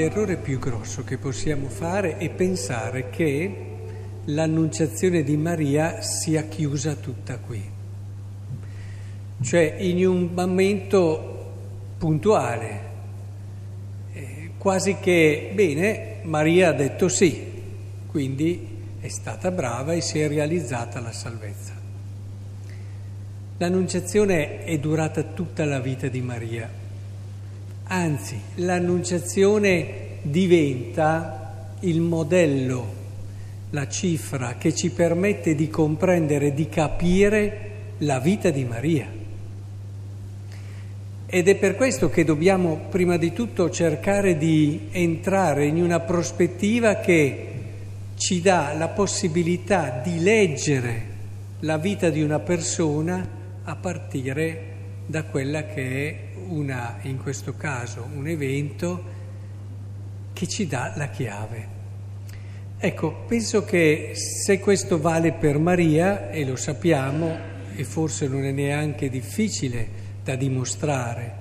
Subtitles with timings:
[0.00, 3.66] L'errore più grosso che possiamo fare è pensare che
[4.24, 7.62] l'annunciazione di Maria sia chiusa tutta qui.
[9.42, 11.52] Cioè in un momento
[11.98, 12.80] puntuale,
[14.14, 17.44] eh, quasi che, bene, Maria ha detto sì,
[18.06, 18.68] quindi
[19.02, 21.74] è stata brava e si è realizzata la salvezza.
[23.58, 26.80] L'annunciazione è durata tutta la vita di Maria
[27.92, 32.94] Anzi, l'annunciazione diventa il modello,
[33.70, 39.08] la cifra che ci permette di comprendere, di capire la vita di Maria.
[41.26, 47.00] Ed è per questo che dobbiamo prima di tutto cercare di entrare in una prospettiva
[47.00, 47.48] che
[48.14, 51.08] ci dà la possibilità di leggere
[51.60, 53.28] la vita di una persona
[53.64, 54.68] a partire
[55.06, 59.18] da quella che è una, in questo caso, un evento
[60.32, 61.78] che ci dà la chiave.
[62.78, 68.50] Ecco, penso che se questo vale per Maria, e lo sappiamo, e forse non è
[68.50, 69.88] neanche difficile
[70.24, 71.32] da dimostrare,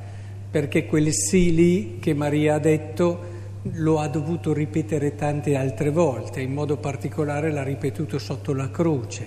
[0.52, 3.38] perché quel sì lì che Maria ha detto
[3.74, 9.26] lo ha dovuto ripetere tante altre volte, in modo particolare l'ha ripetuto sotto la croce,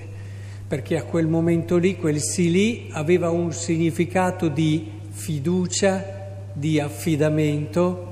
[0.67, 8.11] perché a quel momento lì, quel sì lì aveva un significato di fiducia, di affidamento.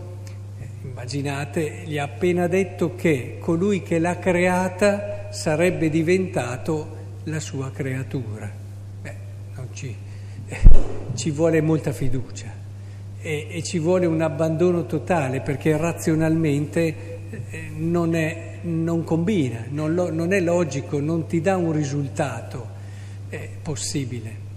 [0.60, 7.70] Eh, immaginate, gli ha appena detto che colui che l'ha creata sarebbe diventato la sua
[7.70, 8.50] creatura.
[9.02, 9.14] Beh,
[9.72, 9.94] ci,
[10.46, 10.58] eh,
[11.14, 12.52] ci, vuole molta fiducia
[13.20, 17.18] e, e, ci vuole un abbandono totale perché razionalmente
[17.50, 22.78] eh, non, è, non, combina, non, lo, non, è logico, non ti dà un risultato
[23.62, 24.48] possibile.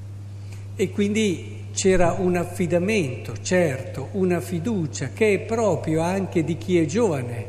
[0.75, 6.85] E quindi c'era un affidamento, certo, una fiducia che è proprio anche di chi è
[6.85, 7.45] giovane.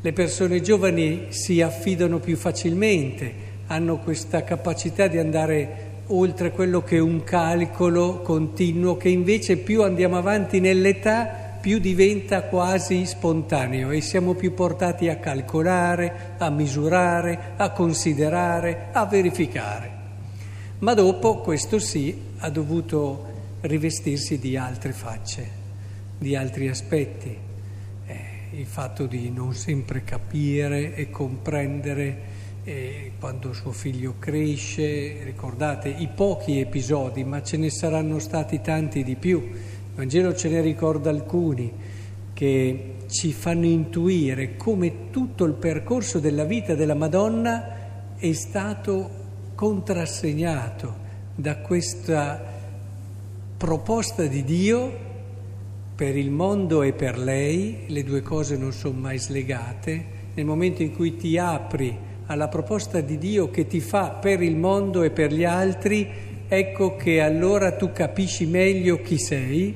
[0.00, 6.96] Le persone giovani si affidano più facilmente, hanno questa capacità di andare oltre quello che
[6.96, 14.00] è un calcolo continuo, che invece più andiamo avanti nell'età, più diventa quasi spontaneo e
[14.00, 19.90] siamo più portati a calcolare, a misurare, a considerare, a verificare.
[20.78, 23.27] Ma dopo questo sì ha dovuto
[23.60, 25.48] rivestirsi di altre facce,
[26.18, 27.36] di altri aspetti.
[28.06, 28.20] Eh,
[28.52, 36.08] il fatto di non sempre capire e comprendere eh, quando suo figlio cresce, ricordate i
[36.14, 39.38] pochi episodi, ma ce ne saranno stati tanti di più.
[39.38, 41.72] Il Vangelo ce ne ricorda alcuni
[42.32, 49.10] che ci fanno intuire come tutto il percorso della vita della Madonna è stato
[49.54, 52.57] contrassegnato da questa
[53.58, 55.06] proposta di Dio
[55.96, 60.82] per il mondo e per lei, le due cose non sono mai slegate, nel momento
[60.82, 65.10] in cui ti apri alla proposta di Dio che ti fa per il mondo e
[65.10, 66.08] per gli altri,
[66.46, 69.74] ecco che allora tu capisci meglio chi sei,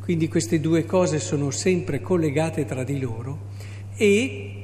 [0.00, 3.50] quindi queste due cose sono sempre collegate tra di loro
[3.94, 4.54] e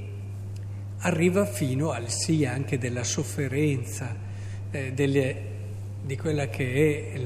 [1.00, 4.16] arriva fino al sì anche della sofferenza,
[4.70, 5.56] eh, delle
[6.03, 7.19] di quella che è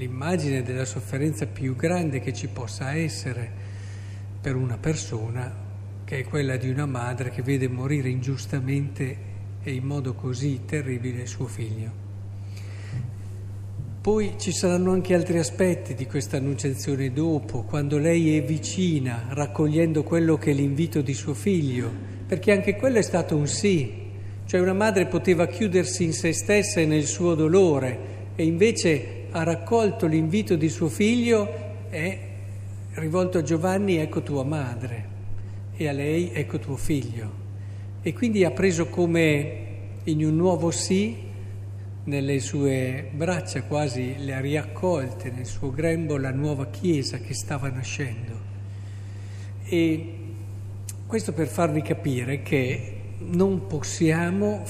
[0.00, 3.50] l'immagine della sofferenza più grande che ci possa essere
[4.40, 5.54] per una persona,
[6.04, 9.28] che è quella di una madre che vede morire ingiustamente
[9.62, 12.08] e in modo così terribile suo figlio.
[14.00, 20.02] Poi ci saranno anche altri aspetti di questa annunciazione dopo, quando lei è vicina, raccogliendo
[20.02, 21.92] quello che è l'invito di suo figlio,
[22.26, 23.92] perché anche quello è stato un sì,
[24.46, 29.42] cioè una madre poteva chiudersi in se stessa e nel suo dolore e invece ha
[29.42, 31.48] raccolto l'invito di suo figlio
[31.90, 32.18] e
[32.94, 35.08] rivolto a Giovanni ecco tua madre
[35.76, 37.38] e a lei ecco tuo figlio.
[38.02, 39.68] E quindi ha preso come
[40.04, 41.28] in un nuovo sì
[42.04, 47.68] nelle sue braccia quasi le ha riaccolte nel suo grembo la nuova Chiesa che stava
[47.68, 48.48] nascendo.
[49.64, 50.14] E
[51.06, 54.64] questo per farvi capire che non possiamo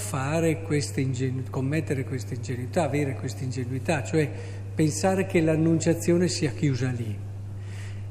[0.65, 4.29] questa ingenu- commettere questa ingenuità, avere questa ingenuità, cioè
[4.75, 7.17] pensare che l'annunciazione sia chiusa lì.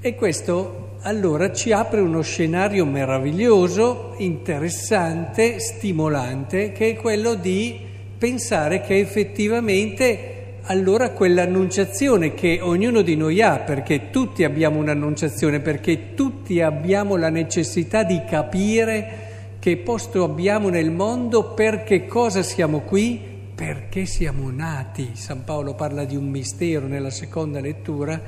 [0.01, 7.79] E questo allora ci apre uno scenario meraviglioso, interessante, stimolante, che è quello di
[8.17, 16.13] pensare che effettivamente allora quell'annunciazione che ognuno di noi ha, perché tutti abbiamo un'annunciazione, perché
[16.13, 19.28] tutti abbiamo la necessità di capire
[19.59, 23.19] che posto abbiamo nel mondo, per che cosa siamo qui,
[23.53, 25.11] perché siamo nati.
[25.13, 28.21] San Paolo parla di un mistero nella seconda lettura,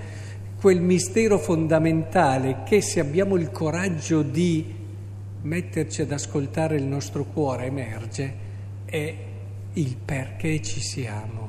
[0.59, 4.79] quel mistero fondamentale che se abbiamo il coraggio di
[5.43, 8.33] metterci ad ascoltare il nostro cuore emerge,
[8.85, 9.15] è
[9.73, 11.40] il perché ci siamo.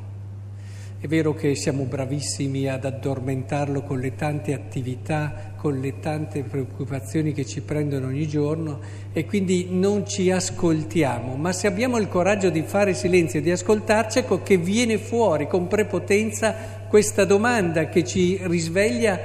[1.02, 7.32] È vero che siamo bravissimi ad addormentarlo con le tante attività, con le tante preoccupazioni
[7.32, 8.78] che ci prendono ogni giorno
[9.12, 13.50] e quindi non ci ascoltiamo, ma se abbiamo il coraggio di fare silenzio e di
[13.50, 16.54] ascoltarci, ecco che viene fuori con prepotenza
[16.86, 19.18] questa domanda che ci risveglia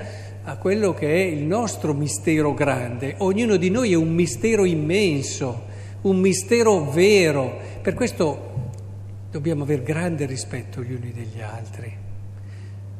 [0.45, 3.13] a quello che è il nostro mistero grande.
[3.19, 5.65] Ognuno di noi è un mistero immenso,
[6.01, 7.55] un mistero vero.
[7.83, 8.56] Per questo
[9.29, 12.05] dobbiamo avere grande rispetto gli uni degli altri.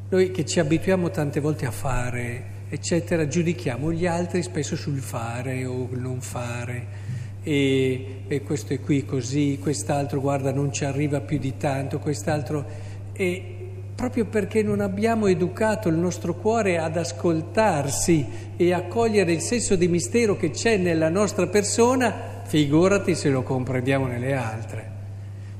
[0.10, 5.66] Noi che ci abituiamo tante volte a fare, eccetera, giudichiamo gli altri spesso sul fare
[5.66, 7.06] o non fare.
[7.44, 12.66] E, e questo è qui così, quest'altro guarda non ci arriva più di tanto, quest'altro...
[13.14, 13.54] E
[13.96, 19.76] proprio perché non abbiamo educato il nostro cuore ad ascoltarsi e a cogliere il senso
[19.76, 24.97] di mistero che c'è nella nostra persona, figurati se lo comprendiamo nelle altre.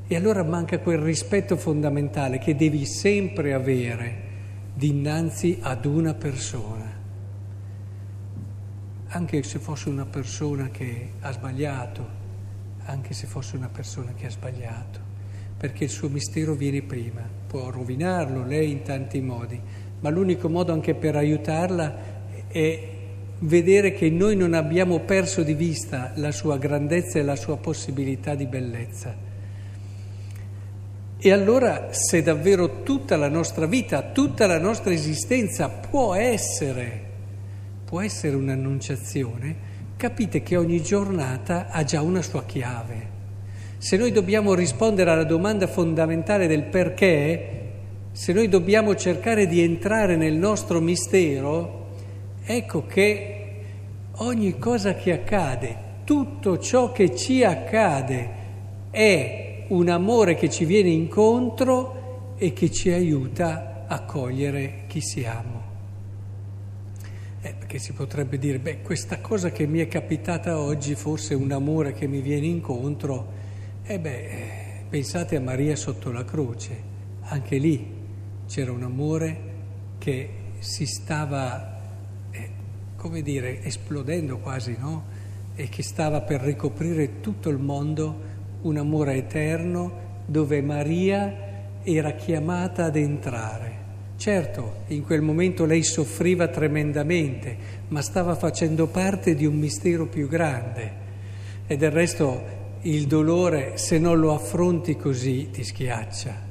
[0.10, 4.26] E allora manca quel rispetto fondamentale che devi sempre avere
[4.74, 6.90] dinanzi ad una persona.
[9.08, 12.08] Anche se fosse una persona che ha sbagliato,
[12.86, 15.00] anche se fosse una persona che ha sbagliato,
[15.58, 17.28] perché il suo mistero viene prima.
[17.46, 19.60] Può rovinarlo lei in tanti modi,
[20.00, 21.96] ma l'unico modo anche per aiutarla
[22.48, 22.90] è
[23.40, 28.36] vedere che noi non abbiamo perso di vista la sua grandezza e la sua possibilità
[28.36, 29.27] di bellezza
[31.20, 37.02] e allora se davvero tutta la nostra vita, tutta la nostra esistenza può essere,
[37.86, 39.56] può essere un'annunciazione,
[39.98, 43.16] capite che ogni giornata ha già una sua chiave.
[43.80, 47.62] Se noi dobbiamo rispondere alla domanda fondamentale del perché,
[48.12, 51.94] se noi dobbiamo cercare di entrare nel nostro mistero,
[52.44, 53.56] ecco che
[54.18, 58.30] ogni cosa che accade, tutto ciò che ci accade
[58.92, 65.66] è un amore che ci viene incontro e che ci aiuta a cogliere chi siamo.
[67.42, 71.52] Eh, perché si potrebbe dire, beh, questa cosa che mi è capitata oggi, forse un
[71.52, 73.34] amore che mi viene incontro,
[73.84, 77.96] eh beh, pensate a Maria sotto la croce, anche lì
[78.48, 79.56] c'era un amore
[79.98, 80.30] che
[80.60, 81.80] si stava,
[82.32, 82.50] eh,
[82.96, 85.16] come dire, esplodendo quasi, no?
[85.56, 88.27] E che stava per ricoprire tutto il mondo
[88.62, 91.46] un amore eterno dove Maria
[91.84, 93.86] era chiamata ad entrare.
[94.18, 97.56] Certo, in quel momento lei soffriva tremendamente,
[97.90, 101.06] ma stava facendo parte di un mistero più grande.
[101.68, 106.46] E del resto il dolore, se non lo affronti così, ti schiaccia.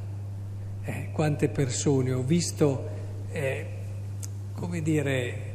[0.85, 2.88] Eh, quante persone ho visto,
[3.32, 3.67] eh,
[4.55, 5.55] come dire,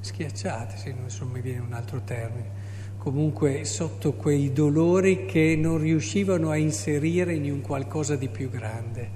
[0.00, 2.65] schiacciate, se non mi viene un altro termine
[3.06, 9.10] comunque sotto quei dolori che non riuscivano a inserire in un qualcosa di più grande.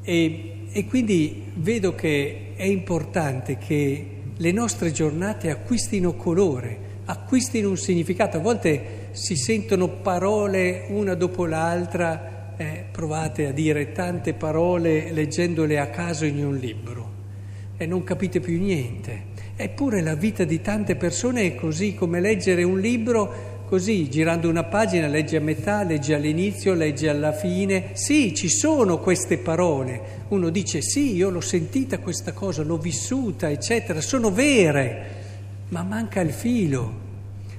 [0.00, 7.76] E, e quindi vedo che è importante che le nostre giornate acquistino colore, acquistino un
[7.76, 8.38] significato.
[8.38, 15.78] A volte si sentono parole una dopo l'altra, eh, provate a dire tante parole leggendole
[15.78, 17.10] a caso in un libro
[17.76, 19.31] e non capite più niente.
[19.54, 24.64] Eppure la vita di tante persone è così, come leggere un libro così, girando una
[24.64, 27.90] pagina, leggi a metà, leggi all'inizio, leggi alla fine.
[27.92, 30.24] Sì, ci sono queste parole.
[30.28, 35.06] Uno dice sì, io l'ho sentita questa cosa, l'ho vissuta, eccetera, sono vere,
[35.68, 36.92] ma manca il filo,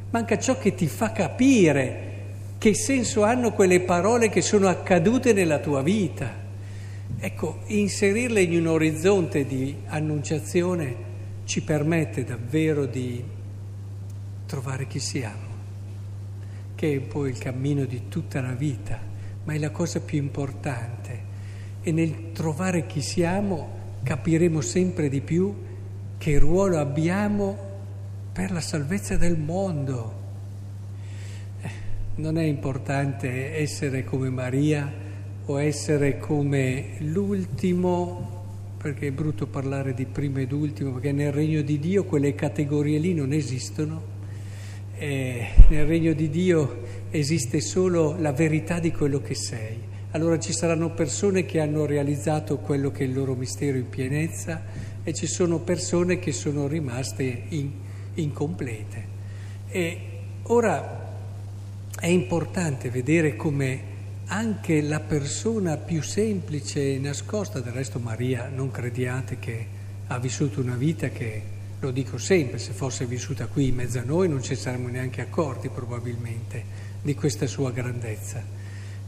[0.10, 2.12] manca ciò che ti fa capire
[2.58, 6.32] che senso hanno quelle parole che sono accadute nella tua vita.
[7.20, 11.12] Ecco, inserirle in un orizzonte di annunciazione
[11.46, 13.24] ci permette davvero di
[14.46, 15.52] trovare chi siamo,
[16.76, 19.00] che è poi il cammino di tutta la vita,
[19.44, 21.32] ma è la cosa più importante.
[21.82, 25.54] E nel trovare chi siamo capiremo sempre di più
[26.18, 27.58] che ruolo abbiamo
[28.32, 30.22] per la salvezza del mondo.
[31.62, 31.70] Eh,
[32.16, 34.92] non è importante essere come Maria
[35.46, 38.43] o essere come l'ultimo
[38.84, 43.00] perché è brutto parlare di primo ed ultimo, perché nel regno di Dio quelle categorie
[43.00, 44.04] lì non esistono.
[44.98, 49.80] E nel regno di Dio esiste solo la verità di quello che sei.
[50.12, 54.62] Allora ci saranno persone che hanno realizzato quello che è il loro mistero in pienezza
[55.02, 57.72] e ci sono persone che sono rimaste in,
[58.16, 59.06] incomplete.
[59.70, 60.00] E
[60.44, 61.16] ora
[61.98, 63.92] è importante vedere come
[64.28, 69.66] anche la persona più semplice e nascosta, del resto Maria non crediate che
[70.08, 71.42] ha vissuto una vita che,
[71.80, 75.22] lo dico sempre, se fosse vissuta qui in mezzo a noi non ci saremmo neanche
[75.22, 76.64] accorti probabilmente
[77.02, 78.42] di questa sua grandezza.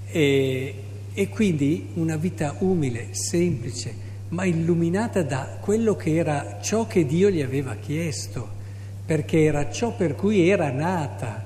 [0.07, 7.05] E, e quindi una vita umile, semplice, ma illuminata da quello che era ciò che
[7.05, 8.47] Dio gli aveva chiesto,
[9.05, 11.44] perché era ciò per cui era nata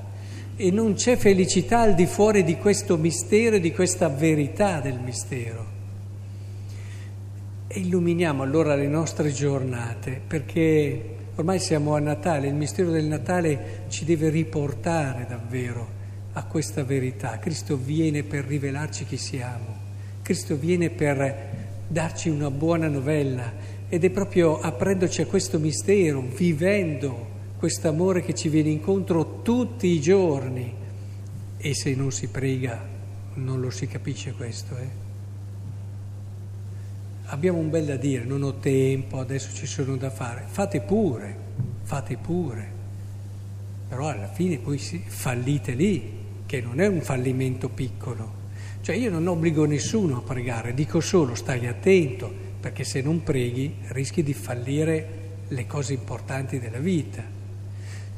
[0.62, 5.00] e non c'è felicità al di fuori di questo mistero e di questa verità del
[5.00, 5.66] mistero.
[7.66, 13.84] E illuminiamo allora le nostre giornate perché ormai siamo a Natale, il mistero del Natale
[13.88, 15.88] ci deve riportare davvero
[16.34, 17.40] a questa verità.
[17.40, 19.78] Cristo viene per rivelarci chi siamo,
[20.22, 21.48] Cristo viene per
[21.88, 23.50] darci una buona novella
[23.88, 27.29] ed è proprio aprendoci a questo mistero, vivendo
[27.60, 30.74] questo amore che ci viene incontro tutti i giorni
[31.58, 32.82] e se non si prega
[33.34, 34.78] non lo si capisce questo.
[34.78, 34.88] Eh?
[37.26, 41.36] Abbiamo un bel da dire, non ho tempo, adesso ci sono da fare, fate pure,
[41.84, 42.72] fate pure,
[43.90, 46.12] però alla fine poi fallite lì,
[46.46, 48.38] che non è un fallimento piccolo.
[48.80, 53.76] Cioè io non obbligo nessuno a pregare, dico solo stai attento, perché se non preghi
[53.90, 55.18] rischi di fallire
[55.50, 57.39] le cose importanti della vita.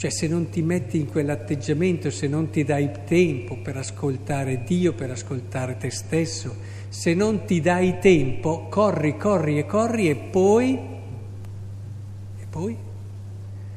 [0.01, 4.93] Cioè se non ti metti in quell'atteggiamento, se non ti dai tempo per ascoltare Dio,
[4.93, 6.55] per ascoltare te stesso,
[6.89, 12.75] se non ti dai tempo, corri, corri e corri e poi, e poi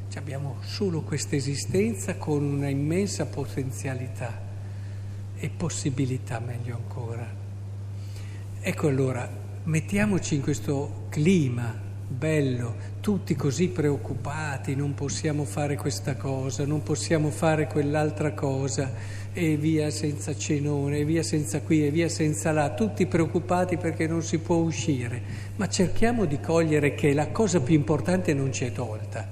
[0.09, 4.41] cioè abbiamo solo questa esistenza con una immensa potenzialità
[5.37, 7.31] e possibilità, meglio ancora.
[8.61, 9.29] Ecco allora,
[9.65, 17.31] mettiamoci in questo clima bello, tutti così preoccupati, non possiamo fare questa cosa, non possiamo
[17.31, 18.93] fare quell'altra cosa,
[19.33, 24.07] e via senza cenone, e via senza qui, e via senza là, tutti preoccupati perché
[24.07, 25.23] non si può uscire,
[25.57, 29.27] ma cerchiamo di cogliere che la cosa più importante non ci è tolta.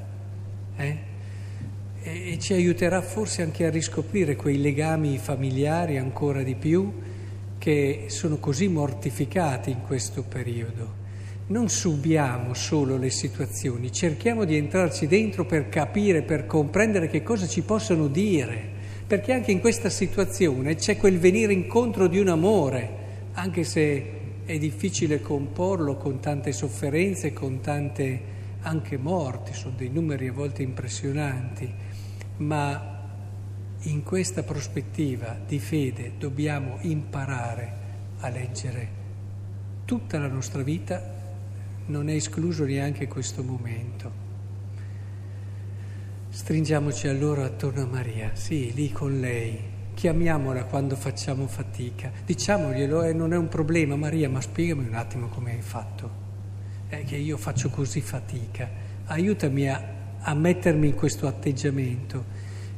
[0.77, 0.99] Eh?
[2.03, 6.93] E, e ci aiuterà forse anche a riscoprire quei legami familiari ancora di più
[7.59, 11.02] che sono così mortificati in questo periodo
[11.53, 17.47] non subiamo solo le situazioni, cerchiamo di entrarci dentro per capire, per comprendere che cosa
[17.47, 18.71] ci possono dire,
[19.07, 23.01] perché anche in questa situazione c'è quel venire incontro di un amore,
[23.35, 28.31] anche se è difficile comporlo con tante sofferenze, con tante
[28.63, 31.71] anche morti, sono dei numeri a volte impressionanti,
[32.39, 33.11] ma
[33.83, 37.73] in questa prospettiva di fede dobbiamo imparare
[38.21, 39.01] a leggere
[39.85, 41.12] tutta la nostra vita
[41.93, 44.11] non è escluso neanche questo momento.
[46.31, 49.61] Stringiamoci allora attorno a Maria, sì, lì con lei,
[49.93, 55.29] chiamiamola quando facciamo fatica, diciamoglielo, eh, non è un problema, Maria, ma spiegami un attimo
[55.29, 56.11] come hai fatto,
[56.89, 58.71] è che io faccio così fatica,
[59.05, 59.83] aiutami a,
[60.21, 62.25] a mettermi in questo atteggiamento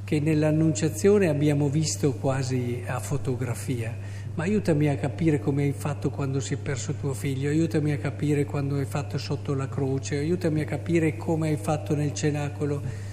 [0.02, 3.96] che nell'annunciazione abbiamo visto quasi a fotografia
[4.34, 7.98] ma aiutami a capire come hai fatto quando si è perso tuo figlio, aiutami a
[7.98, 13.12] capire quando hai fatto sotto la croce, aiutami a capire come hai fatto nel cenacolo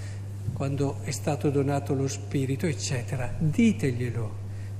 [0.53, 3.31] quando è stato donato lo Spirito, eccetera.
[3.37, 4.35] Diteglielo,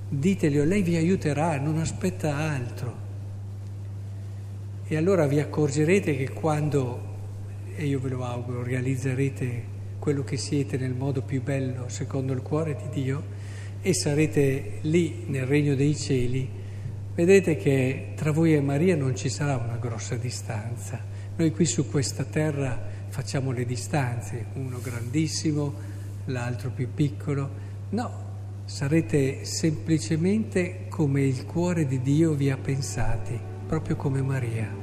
[0.10, 3.10] diteglielo, lei vi aiuterà, non aspetta altro.
[4.88, 7.00] E allora vi accorgerete che quando,
[7.76, 9.64] e io ve lo auguro, realizzerete
[10.00, 13.24] quello che siete nel modo più bello secondo il cuore di Dio,
[13.82, 16.48] e sarete lì nel regno dei cieli,
[17.16, 21.00] vedrete che tra voi e Maria non ci sarà una grossa distanza.
[21.36, 25.74] Noi qui su questa terra facciamo le distanze, uno grandissimo,
[26.26, 27.50] l'altro più piccolo.
[27.90, 28.30] No,
[28.66, 34.81] sarete semplicemente come il cuore di Dio vi ha pensati, proprio come Maria.